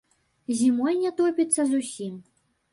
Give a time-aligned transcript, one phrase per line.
[0.61, 2.13] Зімой не топіцца зусім.